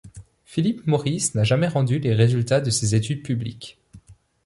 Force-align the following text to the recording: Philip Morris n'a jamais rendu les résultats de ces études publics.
Philip 0.45 0.87
Morris 0.87 1.35
n'a 1.35 1.43
jamais 1.43 1.67
rendu 1.67 1.99
les 1.99 2.15
résultats 2.15 2.59
de 2.59 2.71
ces 2.71 2.95
études 2.95 3.21
publics. 3.21 3.77